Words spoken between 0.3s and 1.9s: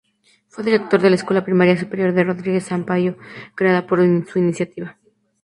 Fue director de la Escuela Primaria